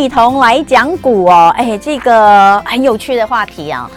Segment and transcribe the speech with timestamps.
[0.00, 1.52] 一同来讲古哦。
[1.54, 3.90] 哎，这个很有趣的话题啊。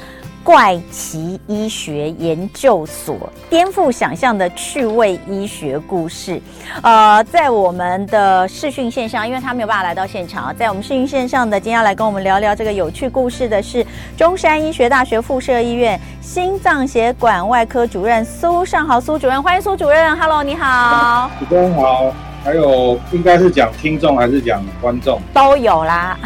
[0.44, 3.16] 怪奇医学研究所，
[3.50, 6.42] 颠覆想象的趣味医学故事。
[6.82, 20.14] 呃，在我们的视讯线上，因为他没有办法来到现场，在我们视讯线上的，今天要来跟我们聊聊这个有趣故事的是中山医学大学附设医院心脏血管外科主任苏尚豪苏主任，欢迎苏主任。
[20.18, 21.32] Hello，你好。
[21.40, 22.12] 主持人好。
[22.44, 25.18] 还有，应该是讲听众还是讲观众？
[25.34, 26.18] 都有啦。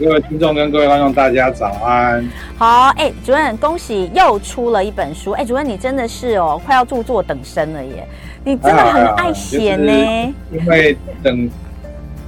[0.00, 2.28] 各位听众跟各位观众，大家早安。
[2.58, 5.30] 好，哎、欸，主任，恭喜又出了一本书。
[5.30, 8.04] 哎、欸，主任，你真的是哦，快要著作等身了耶！
[8.42, 10.34] 你真的很爱写呢。
[10.50, 11.48] 因为等。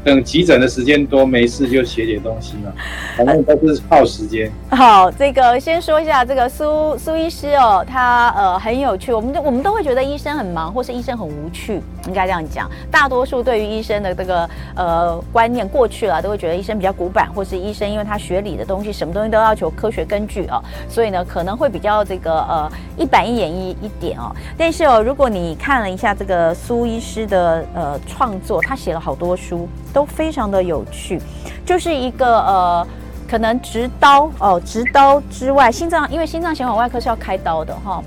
[0.05, 2.71] 等急诊的时间多，没事就写点东西嘛，
[3.17, 4.51] 反正都是耗时间。
[4.71, 12.71] 好，这个先说一下这个苏苏医师哦，他呃很有趣，我们我们都会觉得医生很忙，或是医生很无趣，应该这样讲。
[12.91, 24.35] 大多数对于医生的这个呃观念过去了，都会觉得医生比较古板，或是医生因为他学理的东西，什么东西都要求科学根据哦，所以呢可能会比较这个呃一板一眼一一点哦。
[24.59, 29.67] 但是哦，如果你看了一下这个苏医师的呃创作，他写了好多书。
[29.95, 31.19] 都非常的有趣，
[31.65, 32.87] 就是一个呃，
[33.31, 38.03] 可能直刀哦，直刀之外，心脏因为心脏血管外科是要开刀的哈，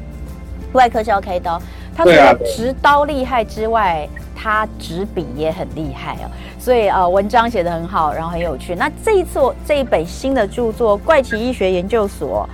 [0.73, 1.59] 外科是要开刀，
[1.95, 6.27] 他除了直刀厉害之外，他执笔也很厉害哦，
[6.59, 8.75] 所以呃，文章写得很好，然后很有趣。
[8.75, 12.47] 那这一次这一本新的著作《怪奇医学研究所》，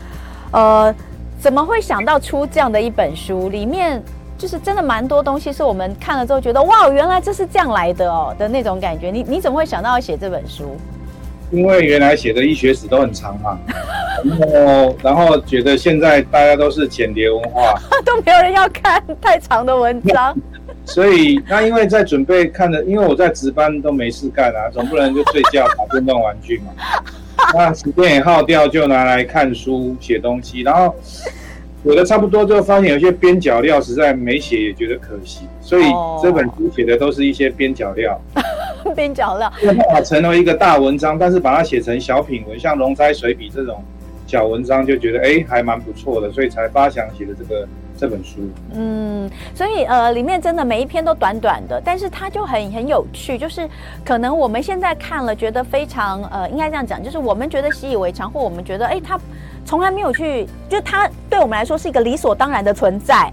[0.55, 0.93] 呃，
[1.39, 3.49] 怎么会想到出这样的一本书？
[3.49, 3.99] 里面。
[4.37, 9.09] 就是真的蛮多东西是我们看了之后觉得哇，原来这是这样来的哦的那种感觉。
[9.09, 10.75] 你你怎么会想到要写这本书？
[11.51, 13.57] 因为原来写的医学史都很长嘛，
[14.25, 20.35] 然后然后觉得现在大家都是简碟文化， 都没有人要看太长的文章。
[20.83, 26.73] 所以那因为在准备看的，因为我在值班都没事干啊，总不能就睡觉打电动玩具嘛。
[27.53, 30.93] 那时间也耗掉，就拿来看书写东西，然后。
[31.83, 35.83] 写的差不多，就发现有些边角料实在没写，也觉得可惜，所以
[36.21, 38.19] 这本书写的都是一些边角料。
[38.95, 43.81] 边角料，没有办法成为一个大文章，但是把它写成小品文，像龙斋水笔这种
[44.27, 47.67] 小文章，就觉得哎还蛮不错的，所以才发想写的这个
[47.97, 48.41] 这本书。
[48.73, 53.67] 嗯，所以呃里面真的每一篇都短短的，但是它就很很有趣，就是
[54.05, 59.19] 可能我们现在看了觉得非常呃应该这样讲，就是我们觉得习以为常，或我们觉得哎它。
[59.65, 63.31] 从来没有去，就它对我们来说是一个理所当然的存在。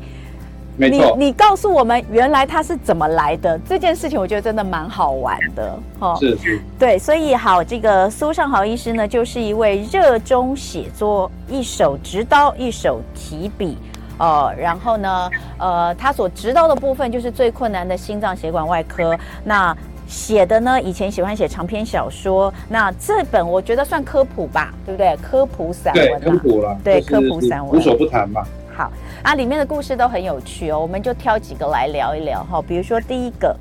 [0.77, 5.79] 没错，你你告诉我们原来它是怎么来的这件事情，我觉得真的蛮好玩的。
[5.99, 13.77] 哦，是是，对，所以好，这个苏尚豪医师呢，就是一位热衷写作，一手执刀，一手提笔，
[14.17, 19.15] 呃，然后呢，呃，他所执刀的部分就是最困难的心脏血管外科。
[19.45, 19.77] 那
[20.11, 25.17] 写的呢，以前喜欢写长篇小说，那这本我觉得算科普吧，对不对？
[25.23, 28.43] 科普散文，对，科普了，对，科普散文，无所不谈嘛。
[28.77, 28.91] 好，
[29.23, 32.61] 啊，里面的故事都很有趣哦，我们就挑几个来聊一聊哈。
[32.61, 33.57] 比如说第一个，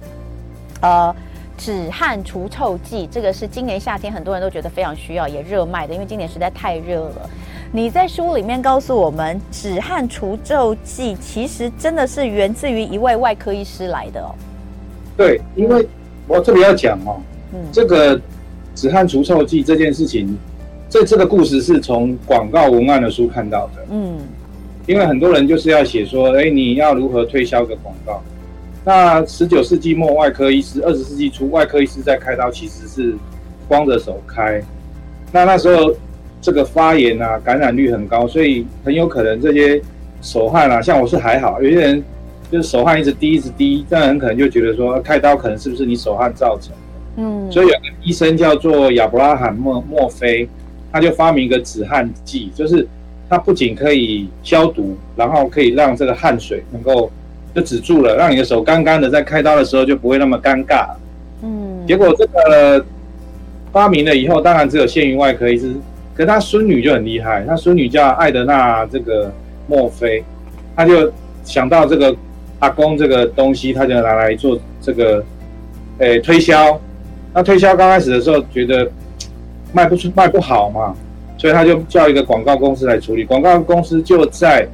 [0.81, 1.15] 呃，
[1.55, 7.29] 止汗除臭剂，这个是今年夏天很多人都觉得非常需要，也热卖的，因为今年实在太热了。
[7.71, 14.33] 你在书里面告诉我们，止汗除臭剂其实真的是源自于一位外科医师来的哦。
[15.15, 15.87] 对，因为。
[16.29, 17.19] 我特别要讲哦，
[17.53, 18.21] 嗯，这个
[18.75, 20.37] 止汗除臭剂这件事情，
[20.87, 24.19] 这这个故事是从广告文案的书看到的，嗯，
[24.85, 28.21] 因为很多人就是要写说，哎，你要如何推销个广告？
[28.85, 33.15] 那十九世纪末外科医师，二十世纪初外科医师在开刀其实是
[33.67, 34.61] 光着手开，
[35.31, 35.91] 那那时候
[36.39, 39.81] 这个发炎啊，感染率很高，所以很有可能这些
[40.21, 42.03] 手汗啊，像我是还好，有些人。
[42.51, 47.21] 就是手汗一直滴一直滴，这样很可能就觉得说开刀可能是不是你手汗造成的？
[47.21, 50.49] 嗯，所以有个医生叫做亚伯拉罕墨墨菲，
[50.91, 52.87] 他就发明一个止汗剂，就是
[53.29, 57.11] 它不仅可以消毒，然后可以让这个汗水能够
[57.53, 60.87] 就止住了，让你的手干干的，在开刀的时候就不会那么尴尬。
[61.43, 62.83] 嗯，结果这个
[63.71, 65.73] 发明了以后，当然只有限于外科医师，
[66.15, 69.31] 可是他孙女就很厉害，他孙女叫艾德娜这个
[69.67, 70.23] 墨菲，
[70.75, 71.11] 他就
[71.43, 72.15] 想到这个。
[72.59, 75.23] 阿公这个东西，他就拿来做这个，
[75.99, 76.79] 诶、欸、推销。
[77.33, 78.89] 那推销刚开始的时候，觉得
[79.71, 80.95] 卖不出、卖不好嘛，
[81.37, 83.23] 所以他就叫一个广告公司来处理。
[83.23, 84.67] 广告公司就在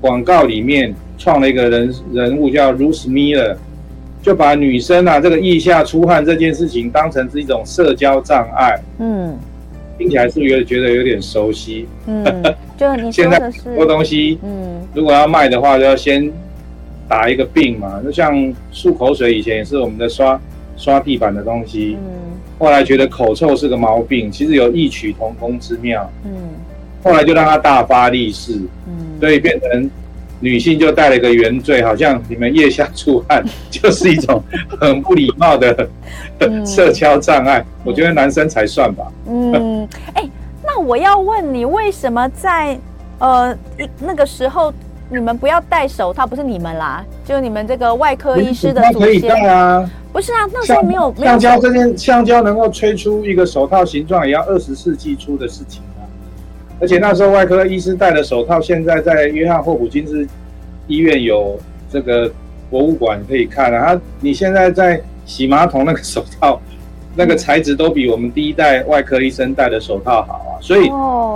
[0.00, 3.56] 广告里面创了一个人人物，叫 Ruth Miller，
[4.22, 8.80] 就把女生啊这个腋下出汗这件事情当成是一种社交障碍。
[8.98, 9.36] 嗯，
[9.98, 11.88] 听起来是不是觉得有点熟悉？
[12.06, 12.24] 嗯，
[12.78, 16.32] 就你说的是 很多东西，嗯，如果要卖的话，就要先。
[17.08, 18.34] 打一个病嘛，就像
[18.72, 20.40] 漱口水，以前也是我们的刷
[20.76, 21.96] 刷地板的东西。
[22.00, 26.10] 嗯，后来觉得口臭是个毛病，其实有异曲同工之妙。
[26.24, 26.32] 嗯，
[27.02, 28.54] 后来就让他大发利市。
[28.86, 29.90] 嗯，所以变成
[30.40, 34.42] 女性就带了一个原罪，好像你们腋下出汗 就是一种
[34.80, 35.88] 很不礼貌的
[36.66, 37.60] 社交障碍。
[37.60, 39.06] 嗯、我觉得男生才算吧。
[39.28, 40.30] 嗯， 哎、欸，
[40.64, 42.78] 那我要问你，为什么在
[43.20, 43.56] 呃
[44.00, 44.72] 那个时候？
[45.08, 49.88] 你们不要戴手套，不是你们啦，就你们这个外科医师的祖先可以戴啊。
[50.12, 56.02] 不是啊，那时候没有橡胶这件橡胶能够吹出一个手套形状，也要二十世纪初的事情啊。
[56.80, 60.26] 而且那时候外科医师戴的手套，现在在约翰霍普金斯
[60.88, 61.56] 医院有
[61.88, 62.28] 这个
[62.68, 63.94] 博物馆可以看啊。
[63.94, 66.60] 他你现在在洗马桶那个手套，
[67.14, 70.58] 那个材质都比我们第一代外科医生戴的手套好啊。
[70.60, 70.84] 所以，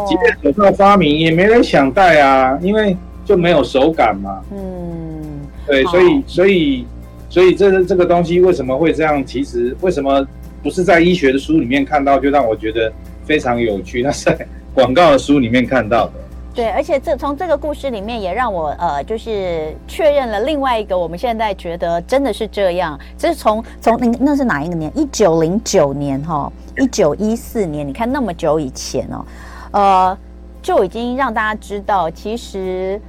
[0.09, 2.97] 即便手套发明，也没人想戴啊，因为。
[3.31, 4.43] 就没有手感嘛？
[4.51, 5.23] 嗯，
[5.65, 6.85] 对，所以所以
[7.29, 9.25] 所以这这个东西为什么会这样？
[9.25, 10.27] 其实为什么
[10.65, 12.93] 不是在医学的书里面看到，就让我觉得
[13.25, 14.03] 非常有趣。
[14.03, 16.13] 那是在广告的书里面看到的。
[16.53, 22.99] 对，而且这从这个故事里面也让我呃，就是确认了另外一个我们现在觉得真的是这样。
[23.17, 24.91] 这是从从那那是哪一个年？
[24.99, 29.25] 一九零九年哈，一九一四年，你看那么久以前哦，
[29.71, 30.19] 呃，
[30.61, 33.01] 就已经让大家知道其实。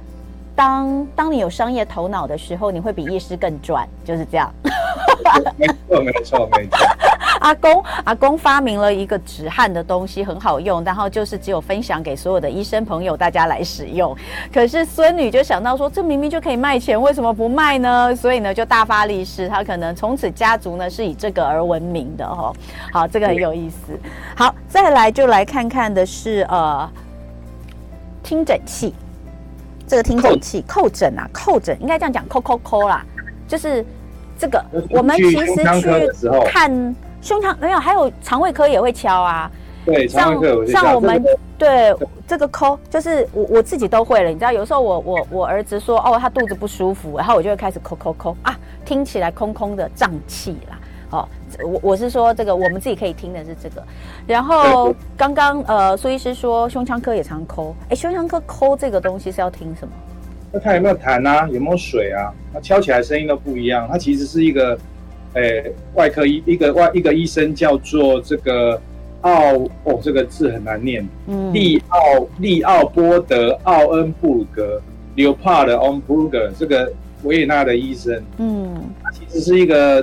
[0.54, 4.52] 当当你有商业头脑的时候，你会比医师更赚，就是这样。
[5.56, 6.78] 没错，没错，没错。
[7.40, 14.16] 阿公，阿公发明了一个止汗的东西，很好用，然后就是只有分享给所有的医生朋友，大家来使用。
[14.52, 18.14] 可是孙女就想到说，这明明就可以卖钱，为什么不卖呢？
[18.14, 19.48] 所以呢，就大发利市。
[19.48, 22.52] 他可能从此家族呢是以这个而闻名的哈。
[22.92, 23.98] 好，这个很有意思。
[24.36, 26.88] 好，再来就来看看的是呃，
[28.22, 28.94] 听诊器。
[29.86, 33.04] 这个听诊器叩诊啊，叩诊应该这样讲，叩叩叩啦，
[33.46, 33.84] 就是
[34.38, 34.64] 这个。
[34.90, 35.46] 我们其实
[35.80, 39.50] 去看胸腔没有，还有肠胃科也会敲啊。
[39.84, 41.22] 对，像像我们
[41.58, 41.92] 对
[42.26, 44.28] 这个叩，就是我我自己都会了。
[44.28, 50.78] 你知道，有时候我我我儿子说哦，他肚子不舒服，然后我就会开始叩叩叩啊，听起来空空的胀气啦。
[51.12, 51.28] 哦，
[51.62, 53.84] 我我是说这个，我们自己可以听的是这个。
[54.26, 59.92] 然后刚刚呃，苏医师说胸腔科也常抠，哎，胸腔科抠这个东西是要听什么？
[60.50, 61.46] 那它有没有痰啊？
[61.50, 62.32] 有没有水啊？
[62.52, 63.86] 它敲起来声音都不一样。
[63.90, 64.78] 它其实是一个，
[65.34, 68.80] 诶，外科医一个外一个医生叫做这个
[69.20, 69.52] 奥
[69.84, 71.98] 哦，这个字很难念，嗯，利奥
[72.38, 74.80] 利奥波德奥恩布鲁格
[75.14, 76.90] Leopold o n b u r g e r 这个
[77.22, 80.02] 维也纳的医生，嗯，他其实是一个。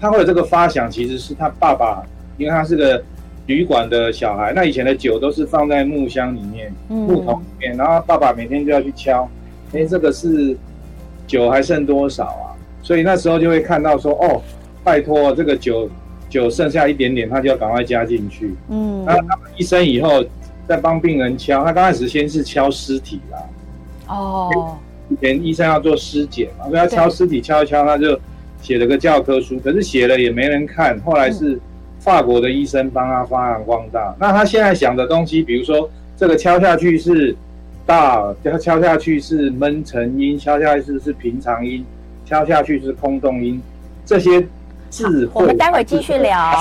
[0.00, 2.02] 他会有这个发想，其实是他爸爸，
[2.36, 3.02] 因为他是个
[3.46, 4.52] 旅馆的小孩。
[4.54, 9.28] 那以前的酒都是放在木箱里面、木桶里面，然后爸爸每天就要去敲，
[9.72, 10.56] 哎，这个是
[11.26, 12.54] 酒还剩多少啊？
[12.82, 14.40] 所以那时候就会看到说，哦，
[14.84, 15.90] 拜托，这个酒
[16.30, 18.54] 酒剩下一点点，他就要赶快加进去。
[18.68, 20.24] 嗯，那他们医生以后
[20.68, 23.38] 在帮病人敲，他刚开始先是敲尸体啦。
[24.06, 24.78] 哦，
[25.08, 28.18] 以前医生要做尸检嘛，所以他敲尸体敲一敲，他就。
[28.60, 30.98] 写了个教科书，可是写了也没人看。
[31.00, 31.58] 后来是
[31.98, 34.14] 法国的医生帮他发扬光大。
[34.18, 37.34] 那他现在想的东西，比如说这个敲下去是
[37.86, 41.84] 大，敲敲下去是闷沉音，敲下去是是平常音，
[42.24, 43.60] 敲下去是空洞音，
[44.04, 44.46] 这些。
[45.34, 46.54] 我们待会儿继续聊，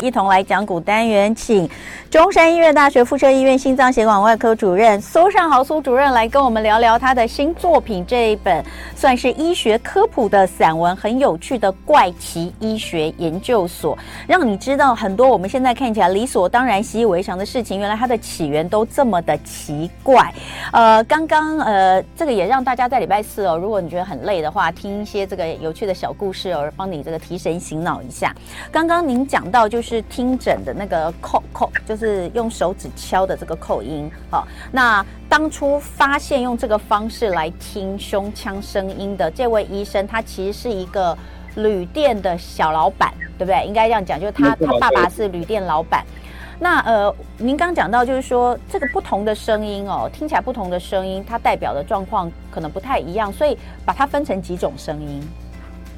[0.00, 1.68] 一同来讲古单元，请
[2.08, 13.98] 中山医院大学附设医院心脏血管外科主任苏尚豪苏主任来跟我们聊聊他的新作品，这一本算是医学科普的散文，很有趣的怪奇医学研究所，
[14.28, 20.32] 让你知道很多我们现在看起来理所当然、习以为常的事情，原来它的起源都这么的奇怪。
[20.72, 27.47] 呃，刚刚呃，这个也让大家在礼拜四哦，如果你觉得很累的话，听一些这个有趣的小故事哦，帮你这个提神。
[27.50, 28.34] 先醒脑一下。
[28.70, 34.10] 刚刚您讲到就是听诊的那个叩叩，就是用手指敲的这个叩音。
[34.30, 41.16] 好，那当初发现用这个方式来听胸腔声音的这位医生，他其实是一个
[41.56, 43.66] 旅店的小老板，对不对？
[43.66, 46.04] 应该这样讲，就是他他爸爸是旅店老板。
[46.60, 55.22] 那呃，您刚讲到就是说这个不同的声音哦，听起来不同的声音，它代表的状况可能不太一样，所以把它分成几种声音。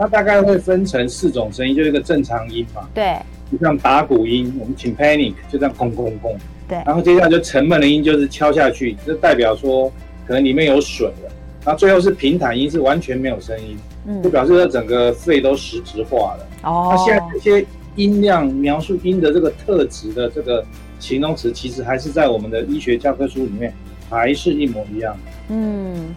[0.01, 2.89] 它大概会分成四种声音，就是一个正常音嘛。
[2.95, 3.17] 对。
[3.53, 6.35] 就像打鼓音，我们请 panic，就这样空空空。
[6.67, 6.79] 对。
[6.87, 9.93] 然后接下来就沉闷的音，就是敲下去，就代表说
[10.27, 11.31] 可能里面有水了。
[11.67, 13.77] 然后最后是平坦音，是完全没有声音，
[14.07, 16.47] 嗯，就表示说整个肺都实质化了。
[16.63, 16.89] 哦。
[16.91, 17.67] 那现在这些
[17.97, 20.65] 音量描述音的这个特质的这个
[20.99, 23.71] 形容词，其实还是在我们的医学教科书里面
[24.09, 25.15] 还是一模一样。
[25.51, 26.15] 嗯。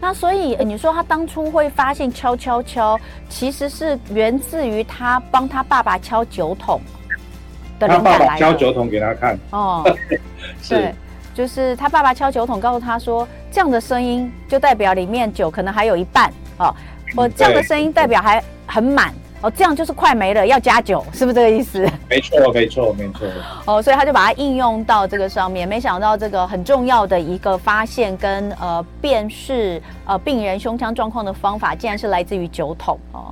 [0.00, 6.80] 那所以你说他当初会发现敲敲敲，其实是源自于他帮他爸爸敲酒桶
[7.78, 9.38] 的，他爸爸敲酒桶给他看。
[9.50, 9.84] 哦，
[10.62, 10.94] 是对，
[11.34, 16.74] 就是他爸爸敲酒桶，告诉他说，这样的声音就代表里面酒可能还有一半哦，
[17.16, 19.12] 我这样的声音代表还很满。
[19.40, 21.88] 哦，这样就是快没了，要加酒，是不是这个意思？
[22.10, 23.26] 没错，没错，没错。
[23.66, 33.30] 哦，所以他就把它应用到这个上面，没想到这个很重要的一个发现跟呃辨识呃病人胸腔状况的方法，竟然是来自于酒桶哦。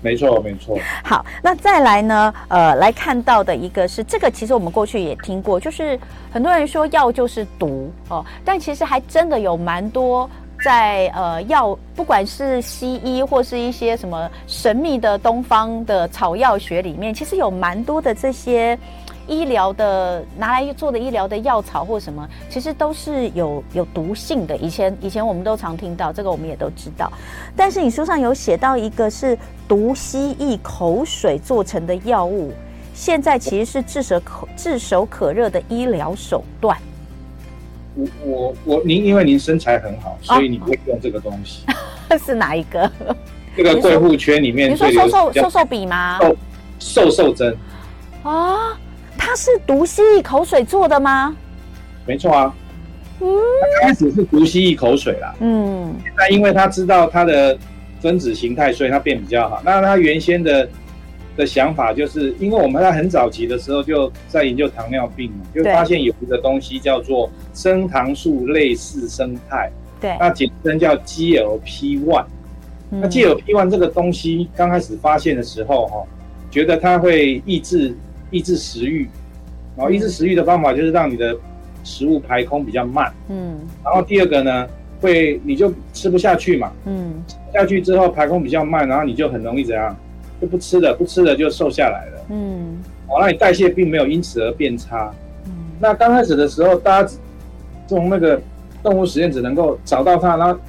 [0.00, 0.76] 没错，没错。
[1.02, 2.34] 好，那再来呢？
[2.48, 5.98] 呃，来看到的一个是这个，其实我们过去也听过，就是
[6.32, 10.28] 很多人说药就是毒哦，但其实还真的有蛮多。
[10.64, 18.78] 在呃药，不管是西医或是一些什么神秘的东方的草药学里面，其实有蛮多的这些
[19.26, 24.56] 医疗的拿来做的医疗的药草或什么，其实都是有有毒性的。
[24.56, 27.12] 以前以前我们都常听到这个，我们也都知道。
[27.54, 32.50] 但是你书上有写到一个是毒蜥蜴口水做成的药物，
[32.94, 36.74] 现在其实是炙手可炙手可热的医疗手段。
[37.94, 41.64] 我我我，您因为您身材很好，所以你不会用这个东西。
[42.10, 42.90] 哦、 是哪一个？
[43.56, 46.18] 这个贵妇圈里面，你说瘦瘦瘦瘦笔吗？
[46.78, 47.56] 瘦瘦针。
[48.22, 48.76] 啊，
[49.16, 51.34] 它是毒蜥蜴口水做的吗？
[52.04, 52.54] 没错啊。
[53.20, 53.28] 嗯。
[53.80, 55.34] 它开始是毒蜥蜴口水啦。
[55.40, 55.94] 嗯。
[56.16, 57.56] 那因为他知道它的
[58.00, 59.62] 分子形态，所以它变比较好。
[59.64, 60.68] 那它原先的。
[61.36, 72.24] 的想法就是，因为我们在很早期的时候就在研究糖尿病嘛，就发现有一个东西叫做升糖素类似生态，对，那简称叫 GLP-1。
[72.90, 76.04] 那 GLP-1 这个东西刚开始发现的时候，哈，
[76.50, 77.92] 觉得它会抑制
[78.30, 79.08] 抑制食欲，
[79.76, 81.36] 然后抑制食欲的方法就是让你的
[81.82, 84.68] 食物排空比较慢，嗯，然后第二个呢，
[85.00, 87.14] 会你就吃不下去嘛，嗯，
[87.52, 89.96] 下去之后排空比较慢，然后你就很容易怎样？
[90.44, 92.26] 就不吃了，不吃了就瘦下来了。
[92.28, 95.10] 嗯，好，那你代谢并没有因此而变差。
[95.46, 97.10] 嗯，那刚开始的时候，大家
[97.86, 98.38] 从那个
[98.82, 100.60] 动物实验只能够找到它，然后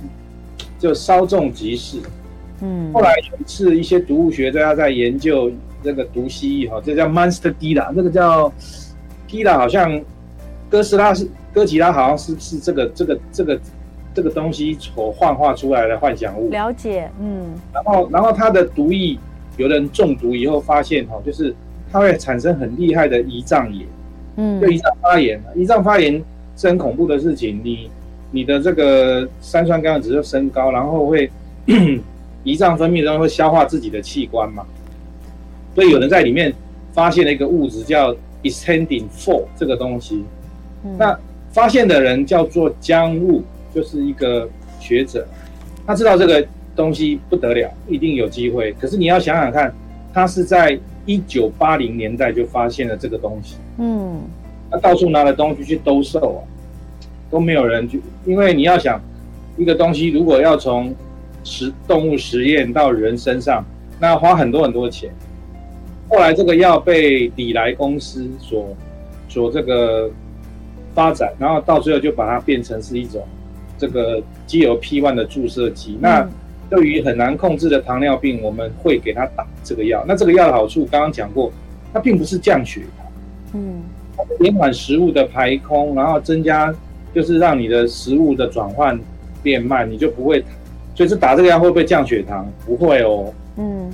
[0.80, 1.98] 就稍纵即逝。
[2.62, 5.52] 嗯，后来有一次，一些毒物学家在研究
[5.84, 8.50] 这个毒蜥蜴，哈，这叫 Monster Gila，这个叫
[9.28, 10.02] Dila，好像
[10.70, 13.60] 哥斯拉是哥吉拉，好像是是这个这个这个
[14.14, 16.50] 这个东西所幻化出来的幻想物。
[16.50, 17.48] 了解，嗯。
[17.74, 19.20] 然后，然后它的毒液。
[19.58, 21.56] 有人中毒以后发现哈，就是
[21.92, 23.88] 它会产生很厉害的胰脏炎，
[24.36, 25.42] 嗯，就胰脏发炎。
[25.56, 26.22] 胰脏发炎
[26.58, 27.90] 是很恐怖的事情，你
[28.32, 31.32] 你的这个三酸甘油酯就升高，然后会
[32.44, 34.66] 胰脏分泌然后会消化自己的器官嘛。
[35.74, 36.54] 所以有人在里面
[36.92, 40.24] 发现了一个物质叫 extending for 这个东西。
[40.98, 41.18] 那
[41.52, 43.42] 发现的人叫做江雾，
[43.74, 45.26] 就是一个学者，
[45.88, 46.46] 他知道这个。
[46.76, 48.72] 东西不得了，一定有机会。
[48.74, 49.74] 可是你要想想看，
[50.14, 54.22] 他是在一九八零年代就发现了这个东西，嗯，
[54.70, 56.42] 他到处拿了东西去兜售啊，
[57.30, 58.02] 都没有人去。
[58.26, 59.00] 因为你要想，
[59.58, 60.94] 一个东西如果要从
[61.44, 63.64] 实动物实验到人身上，
[64.00, 65.10] 那花很多很多钱。
[66.10, 68.76] 后来这个药被礼来公司所
[69.30, 70.10] 所这个
[70.94, 73.26] 发展，然后到最后就把它变成是一种
[73.78, 75.98] 这个 GLP-1 的注射剂。
[76.00, 76.30] 那、嗯
[76.70, 80.04] 对于很难控制的糖尿病，我们会给他打这个药。
[80.08, 81.52] 那这个药的好处，刚刚讲过，
[81.94, 83.06] 它并不是降血糖，
[83.54, 83.84] 嗯，
[84.18, 86.74] 它延缓食物的排空，然后增加，
[87.14, 89.00] 就是让你的食物的转换
[89.44, 90.44] 变慢，你就不会。
[90.96, 92.52] 所以是打这个药会不会降血糖？
[92.66, 93.92] 不会哦，嗯。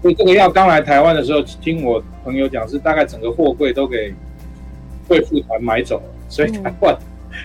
[0.00, 4.14] 所以这个药刚来台湾的时候，听我朋友讲，是大概整个货柜都给
[5.06, 6.96] 贵妇团买走了，所以台湾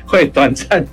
[0.06, 0.86] 会短暂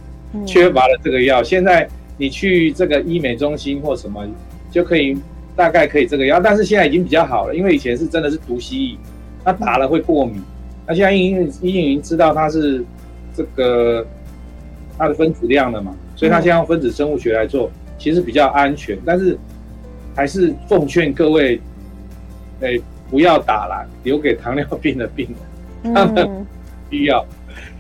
[0.44, 1.42] 缺乏了这个药。
[1.42, 1.88] 现在。
[2.16, 4.26] 你去这个医美中心或什么，
[4.70, 5.16] 就可以
[5.56, 8.96] 大概可以这个药，但是现在已经比较好了，因为以前是真的是毒蜥蜴，
[9.44, 10.42] 它打了会过敏。
[10.86, 12.84] 那现在因为医院已经知道它是
[13.34, 14.06] 这个
[14.98, 18.98] 它的分子量了嘛，所以它现在用分子生物学来做，其实比较安全。
[19.04, 19.38] 但是
[20.14, 21.60] 还是奉劝各位，
[22.60, 22.78] 哎，
[23.10, 25.28] 不要打了，留给糖尿病的病
[25.82, 26.46] 人，他们
[26.90, 27.24] 需要。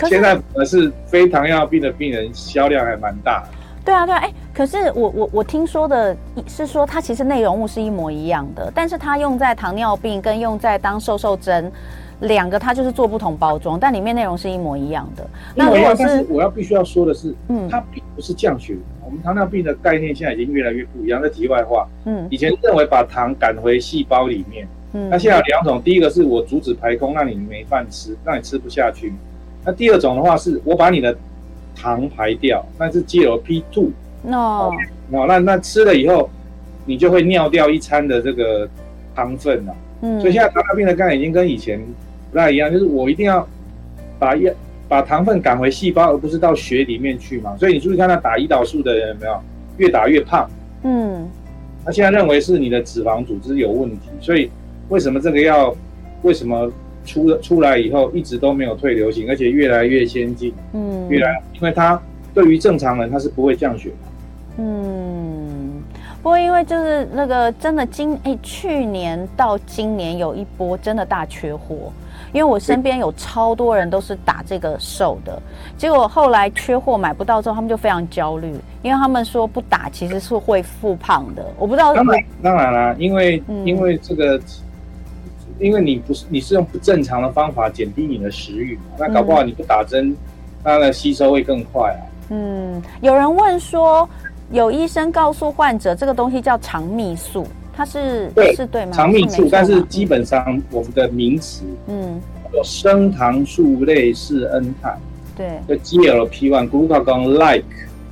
[0.08, 3.48] 现在反而是非糖尿病的病人销量还蛮大的。
[3.84, 11.70] 对啊，对啊，哎，可是我我我听说的是说，它其实内容物是一模一样的，但是它用在糖尿病跟用在当瘦瘦针，
[12.20, 15.26] 两个它就是做不同包装，但里面内容是一模一样的。
[15.54, 18.82] 那如果是，是我要必须要说的是，嗯，它并不是降血糖。
[19.04, 21.20] 我们糖尿病的概念现在已经越来越不一样。
[21.20, 29.12] 在题外话，嗯，以前认为把糖赶回细胞里面，嗯，那现在有两种，第一个是我阻止排空，让你没饭吃，让你吃不下去。
[29.62, 31.14] 那第二种的话，是我把你的
[31.74, 33.88] 糖排掉，那是 GLP-2。
[34.32, 34.72] 哦，
[35.10, 36.30] 哦，那那吃了以后，
[36.86, 38.68] 你就会尿掉一餐的这个
[39.14, 39.74] 糖分了。
[40.00, 41.80] 嗯，所以现在糖尿病的概念已经跟以前
[42.30, 43.46] 不太一样，就是我一定要
[44.18, 44.52] 把药
[44.88, 47.56] 把糖分赶回细胞，而不是到血里面去嘛。
[47.56, 49.40] 所以你注意看，那打胰岛素的人有没有
[49.78, 50.48] 越打越胖？
[50.82, 51.28] 嗯，
[51.84, 54.50] 他现在认为是你的脂肪组织有问题，所以
[54.88, 55.74] 为什么这个要
[56.22, 56.70] 为什么
[57.04, 60.52] 出了出来以后一直都没有退流行，而且越来越先进？
[60.72, 62.00] 嗯，越来，因为它
[62.32, 64.12] 对于正常人它是不会降血糖。
[64.56, 65.82] 嗯，
[66.22, 71.92] 不过因为就是那个真的今哎、欸、去年到今年有一波真的大缺货，
[72.32, 75.42] 因为我身边有超多人都是打这个瘦的，
[75.76, 81.44] 结果后来缺货买不到之后，他们就非常焦虑，因为他们说不打其实是会复胖的。
[81.58, 84.40] 我不知道当然当然啦，因为、嗯、因为这个，
[85.58, 90.16] 因为你不是你是用不正常的方法减低你的食欲嘛，那搞不好你不打针，
[90.62, 92.00] 它的吸收会更快啊。
[92.30, 94.08] 嗯，有人问说。
[94.52, 98.92] 有医生告诉患者，这个东西叫肠泌素，它是对是对吗？
[98.92, 102.20] 肠泌素，但是基本上我们的名词，嗯，
[102.52, 104.96] 有升糖素类似恩肽，
[105.34, 107.64] 对，就 GLP-1，glucagon-like，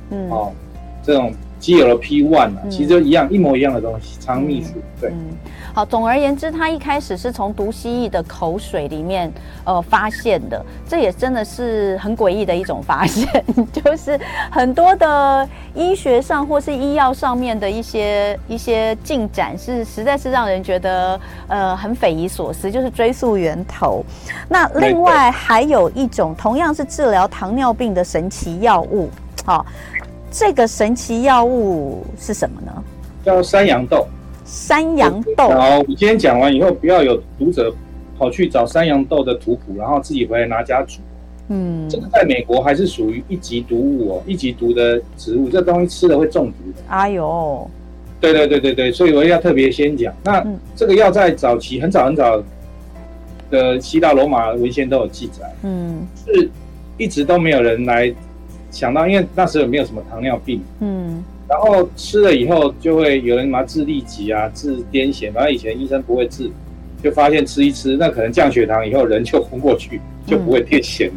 [0.09, 0.51] 嗯，哦，
[1.03, 1.31] 这种
[1.63, 5.09] GLP-1 啊，嗯、其实就一样，一模一样的东西，肠泌素，嗯、对。
[5.11, 5.15] 嗯
[5.75, 13.27] 好，总而言之，它一开始是从毒蜥蜴的口水里面呃发现的，这也真的是很诡异的一种发现，
[13.71, 14.19] 就是
[14.51, 24.05] 很多的医学上或是医药上面的一些一些进展，是实在是让人觉得呃很匪夷所思，就是追溯源头。
[24.47, 29.09] 那另外还有一种同样是治疗糖尿病的神奇药物，
[29.43, 29.65] 好，
[30.33, 32.83] 这个神奇药物是什么呢？
[33.23, 34.07] 叫山羊豆。
[34.43, 35.47] 山羊豆。
[35.49, 37.71] 好，你今天讲完以后，不要有读者
[38.17, 41.01] 跑去找山羊豆的图谱，然后自己回来拿家煮。
[41.49, 46.81] 嗯，这个在美国还是属于一级毒物哦，一级毒的植物，这东西吃了会中毒的。
[46.87, 47.69] 哎呦，
[48.19, 50.11] 对对对对对，所以我要特别先讲。
[50.23, 50.43] 那
[50.75, 52.41] 这个药在早期很早很早
[53.51, 55.53] 的希腊罗马文献都有记载。
[55.61, 56.49] 嗯，是
[56.97, 58.11] 一直都没有人来
[58.73, 60.61] 想到，因为那时候没有什么糖尿病。
[60.81, 61.23] 嗯。
[61.47, 65.31] 然后吃了以后，就会有人拿治痢疾啊，治癫痫。
[65.31, 66.49] 反正以前医生不会治，
[67.03, 71.13] 就发现吃一吃，那可能降血糖以后人就昏过去，就不会癫痫了。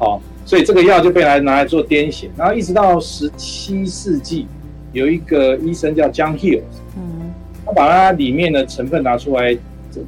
[0.00, 2.26] 哦，所以这个药就被来拿来做癫痫。
[2.36, 4.46] 然后一直到十七世纪，
[4.92, 6.60] 有一个医生叫 John Hill，
[6.96, 7.32] 嗯，
[7.64, 9.56] 他把他里面的成分拿出来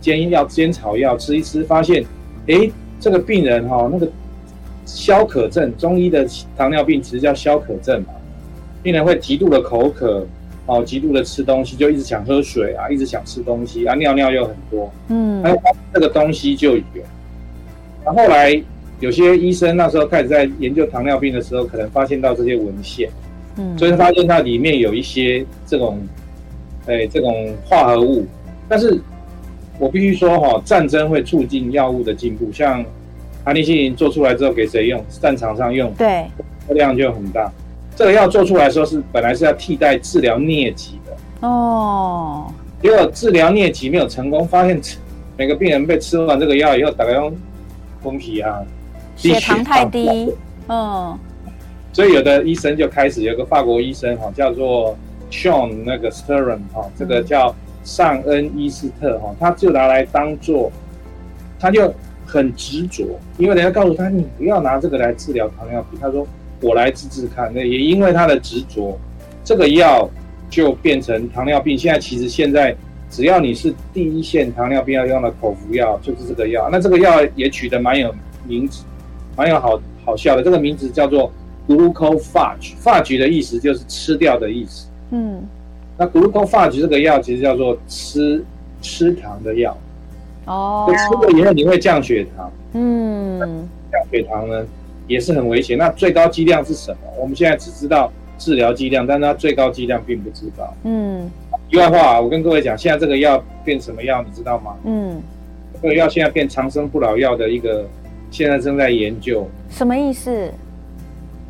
[0.01, 2.05] 煎药、煎草药吃一吃，发现，
[2.49, 2.68] 哎，
[3.01, 4.11] 这个病人哈、哦，那个
[4.85, 8.09] 消渴症，中医的糖尿病其实叫消渴症嘛。
[8.83, 10.27] 病人会极度的口渴，
[10.66, 15.59] 哦，极度的吃东西，就一直想喝水啊，一直想吃东西啊，尿尿又很多，嗯，还有
[15.92, 16.83] 这个东西就有。
[18.05, 18.62] 那后来
[19.01, 23.09] 有些医生那时候开始在研究糖尿病的时候，可能发现到这些文献，
[23.57, 25.99] 嗯，所以发现它里面有一些这种，
[26.87, 28.27] 哎，这种化合物。
[28.68, 29.01] 但是
[29.79, 32.85] 我必须说哈，战争会促进药物的进步，像
[33.45, 35.05] 阿尼西林做出来之后给谁用？
[35.21, 36.25] 战场上用，对，
[36.71, 37.51] 量就很大。
[37.95, 42.53] 这个药做出来的时候是本来是要替代治疗疟疾的哦，
[42.83, 44.81] 结果治疗疟疾没有成功，发现
[45.37, 47.33] 每个病人被吃完这个药以后，大概用
[48.03, 48.61] 昏皮啊，
[49.15, 50.33] 血糖太低，
[50.69, 51.17] 嗯，
[51.93, 54.97] 所以有的医生就开始有个法国医生哈，叫做
[55.31, 57.55] Sean 那个 Sturm 哈，这个叫
[57.85, 60.73] 尚恩伊斯特哈，他就拿来当做，
[61.61, 61.95] 他就
[62.38, 66.27] 很执着，因为人家告诉他你不要拿这个来治疗糖尿病，他说。
[66.61, 68.99] 我来治治看，那也因为他的执着，
[69.44, 70.09] 这个药
[70.49, 71.77] 就变成糖尿病。
[71.77, 72.75] 现在其实现在
[73.11, 76.70] 只要你是第一线糖尿病要用的口服药，就是这个药。
[76.73, 78.14] 那这个药也取得蛮有
[78.47, 78.85] 名字，
[79.37, 80.42] 蛮有好好笑的。
[80.42, 81.31] 这个名字叫做
[81.68, 84.87] Glucophage，phage 的意思就是吃掉的意思。
[85.11, 85.47] 嗯，
[85.99, 88.42] 那 Glucophage 这个药其实叫做吃
[88.81, 89.77] 吃糖的药。
[90.47, 92.51] 哦，吃了以后你会降血糖。
[92.73, 93.39] 嗯，
[93.91, 94.65] 降血糖呢？
[95.07, 95.77] 也是很危险。
[95.77, 96.99] 那最高剂量是什么？
[97.21, 100.75] 我们现在只知道治疗剂量，但是它最高剂量并不知道。
[100.85, 101.31] 嗯。
[101.71, 104.77] 题外话，我跟各位讲，现在这个药变什么药，你知道吗？
[104.85, 105.21] 嗯。
[105.83, 107.85] 这个药现在变长生不老药的一个，
[108.31, 109.47] 现在正在研究。
[109.69, 110.51] 什么意思？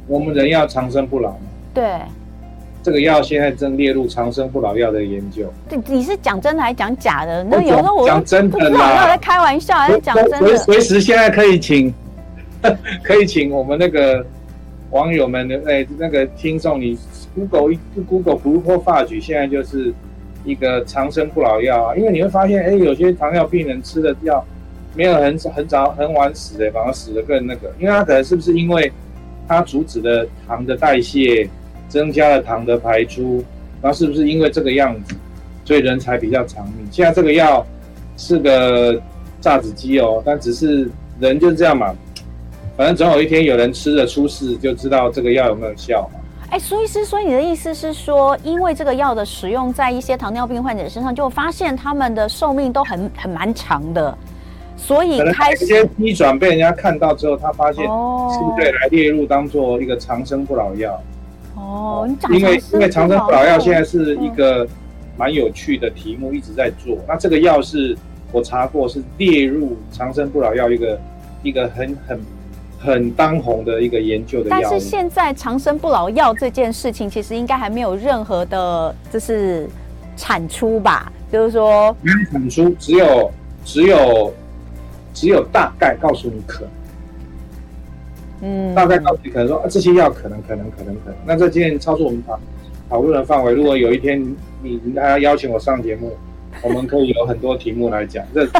[0.08, 1.46] 我们人要长生不老吗？
[1.72, 1.84] 对。
[2.84, 5.52] 这个药现在正列入长生不老药的研究。
[5.68, 7.42] 对，你是讲真的还是讲假的？
[7.42, 8.68] 那有时候我讲真的啦。
[8.68, 10.56] 不知道在开玩笑还是讲真的？
[10.56, 11.92] 随随时现在可以请。
[13.04, 14.24] 可以请我们那个
[14.90, 16.96] 网友们的哎，那个听众，你
[17.34, 19.92] Google 一 Google Glucophage，现在就是
[20.46, 21.94] 一个长生不老药啊。
[21.94, 24.42] 因为你会发现，哎，有些糖尿病人吃的药
[24.94, 27.70] 没有很很早很晚死的，反而死的更那个。
[27.78, 28.90] 因为他可能是不是因为
[29.46, 31.46] 他阻止了糖的代谢，
[31.88, 33.44] 增加了糖的排出，
[33.80, 35.14] 那是不是因为这个样子，
[35.64, 36.86] 所以人才比较长命？
[36.90, 37.66] 现在这个药
[38.16, 39.00] 是个。
[39.40, 41.94] 榨子机哦，但只是人就是这样嘛，
[42.78, 46.20] 反正总有一天有人吃了出事，就知道这个药有没有效嘛。
[46.48, 54.16] 哎，苏医师，所以你的意思是说，因为这个药的使用在一些糖尿病患者身上，就发现他们的寿命都很很蛮长的，
[54.78, 60.98] 所以开始一转被人家看到之后，他发现是不是来列入当做一个长生不老药？
[61.54, 64.66] 哦，因为因为长生不老药现在是一个
[65.16, 66.98] 蛮有趣的题目，一直在做。
[67.06, 67.96] 那这个药是
[68.32, 71.00] 我查过，是列入长生不老药一个
[71.42, 72.20] 一个很很。
[72.76, 79.66] 很当红的一个研究的药，但是现在长生不老药这件事情，其实应该还没有任何的，就是
[80.18, 81.10] 产出吧？
[81.32, 83.32] 就是说没有产出，只有
[83.64, 84.34] 只有
[85.14, 86.70] 只有大概告诉你可能，
[88.44, 91.16] 嗯，大概告诉你可能说啊，这些药可能可能可能可能。
[91.24, 92.38] 那这今天超出我们讨
[92.90, 93.54] 讨论的范围。
[93.54, 94.22] 如果有一天
[94.62, 96.14] 你你还要邀请我上节目，
[96.62, 98.22] 我们可以有很多题目来讲。
[98.34, 98.46] 这。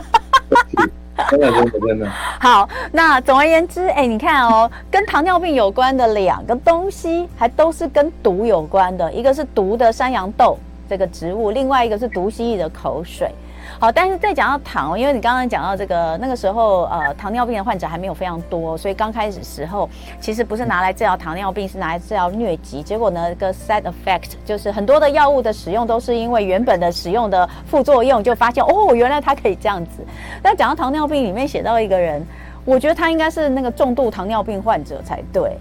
[1.31, 13.31] 真的真的真的好，那总而言之，哎、欸，你看哦， 跟糖尿病有关的两个东西，还都是跟毒有关的，一个是毒的山羊豆这个植物，另外一个是毒蜥蜴的口水。
[13.79, 19.89] 好，但是再讲到糖，因为你刚刚讲到这个那个时候，呃，糖尿病的患者还没有非常多，所以刚开始时候
[20.21, 22.83] 其实不是拿来治疗糖尿病，是拿来治疗疟疾。
[22.83, 30.05] 结果呢，个 side effect 就是很多的药物的使用都是因为原本的使用的副作用，就发现哦，原来它可以这样子。
[30.43, 32.25] 那讲到糖尿病里面写到一个人，
[32.65, 35.57] 我觉得他应该是那个重度糖尿病患者才对，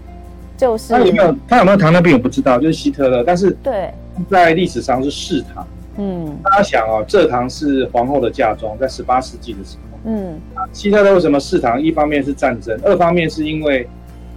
[0.56, 3.92] 就是他有没有他有没有糖尿病我不知道，就是希特勒，但是对，
[4.30, 5.66] 在历史上是嗜糖。
[5.96, 10.40] 嗯，大家想哦，蔗糖是皇后的嫁妆，在十八世纪的时候，嗯，
[10.72, 11.80] 希特勒为什么嗜糖？
[11.80, 13.86] 一方面是战争，二方面是因为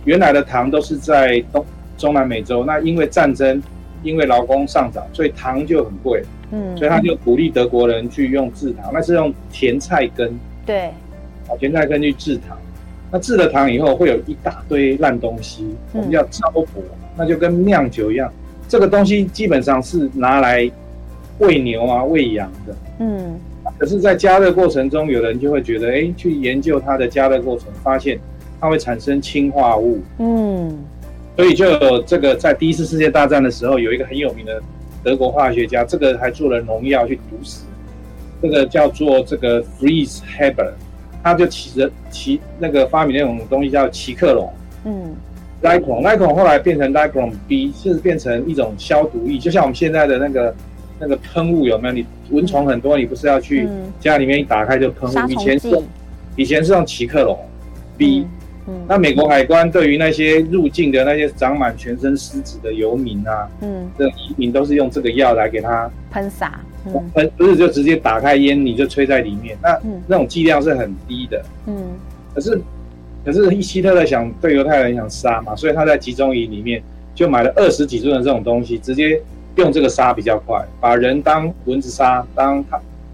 [0.05, 1.65] 原来的糖都是在东
[1.97, 3.59] 中南美洲，那因为战争，
[4.03, 10.89] 因为劳工上涨，所以糖就很贵，嗯，所以他就鼓励德国人去用制糖，那是用甜菜根，对，
[11.47, 12.55] 啊，甜菜根去制糖，
[13.11, 16.65] 那制了糖以后会有一大堆烂东西，我们叫糟粕，
[17.17, 18.31] 那就跟酿酒一样，
[18.67, 20.69] 这个东西基本上是拿来。
[21.39, 23.39] 喂牛啊，喂羊的，嗯，
[23.77, 28.19] 可是，在加热过程中，有人就会觉得，哎、欸，去研究它的加热过程，发现
[28.59, 30.75] 它会产生氰化物，嗯，
[31.35, 34.59] 所以就有这个在第一次世界大战的时候，有一个很有名的
[35.03, 37.65] 德国化学家，这个还做了农药去毒死，
[38.41, 40.71] 这个叫做这个 Fritz Haber，
[41.23, 44.51] 他就骑着骑那个发明那种东西叫奇克隆，
[44.85, 45.15] 嗯
[45.61, 50.51] ，Zyklon，Zyklon 后来变成 Zyklon B，就是变成一种消毒液，就像我们现在的那个。
[50.99, 51.93] 那个喷雾有没有？
[51.93, 53.67] 你蚊虫很多，你不是要去
[53.99, 55.29] 家里面一打开就喷雾？
[55.29, 55.81] 以前是，
[56.35, 57.37] 以前是用奇克隆
[57.97, 58.25] B。
[58.85, 66.59] 那美国海关对于那些入境的那些长满全身虱子的游民啊，嗯，这移民都是用这个药来给他喷洒，
[67.13, 71.81] 喷不是就直接打开烟你就吹在里面，那那种剂量是很低的，嗯，
[72.35, 72.61] 可是
[73.23, 76.83] 可是希特勒想对犹太人想杀嘛，所以他在集中营里面
[77.15, 79.21] 就买了二十几吨的这种东西，直接。
[79.57, 82.63] 用这个杀比较快，把人当蚊子杀，当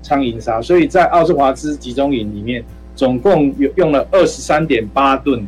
[0.02, 2.64] 苍蝇杀，所以在奥斯华兹集中营里面，
[2.96, 5.48] 总共有用了二十三点八吨，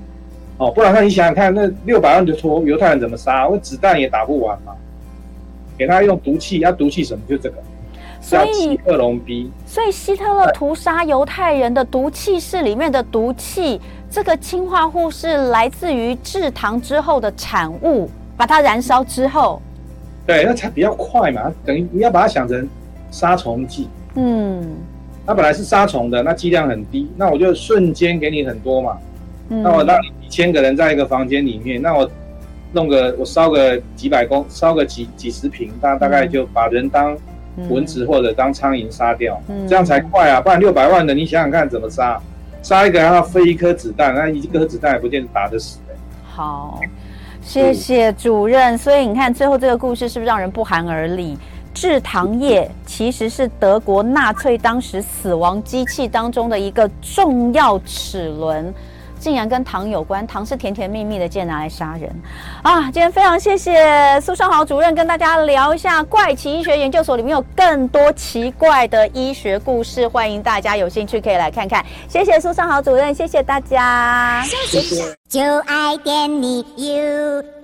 [0.57, 3.47] 哦，不然那你想想看，那六百万的托犹太人怎么杀？
[3.47, 4.73] 我子弹也打不完嘛。
[5.77, 7.21] 给他用毒气，要毒气什么？
[7.27, 7.57] 就这个，
[8.21, 9.51] 所以克隆 B。
[9.65, 19.61] 所以希特勒屠杀犹太人的毒气室里面的毒气，这个氰化物是来自于制糖之后的产物，把它燃烧之后。
[20.25, 22.67] 对，那才比较快嘛，等于你要把它想成
[23.11, 23.87] 杀虫剂。
[24.15, 24.75] 嗯，
[25.25, 28.97] 它本来是杀虫的，那剂量很低，那我就瞬间给你很多嘛。
[29.49, 32.09] 嗯，那我让你一千个人在一个房间里面，那我
[32.73, 37.15] 弄个我烧个几百公，烧个几几十瓶，大大概就把人当
[37.69, 40.41] 蚊子或者当苍蝇杀掉，嗯，这样才快啊。
[40.41, 42.19] 不然六百万的，你想想看怎么杀？
[42.63, 45.77] 杀一个要飞一颗子弹，那一颗子弹也不见得打得死。
[46.23, 46.81] 好。
[47.45, 51.37] 谢谢主任，所以你看最后这个故事是不是让人不寒而栗？
[51.73, 58.73] 制糖业其实是德国纳粹当时死亡机器当中的一个重要齿轮。
[59.25, 62.15] 竟然跟糖有关，糖是甜甜蜜蜜的，竟然拿来杀人
[62.61, 62.83] 啊！
[62.91, 71.83] 今天非常谢谢苏尚豪主任跟大家聊一下怪奇医学研究所里面有更多奇怪的医学故事，欢迎大家有兴趣可以来看看。
[72.07, 75.03] 谢谢苏尚豪主任，谢谢大家，谢谢。
[75.27, 77.55] 就爱点你 UFO。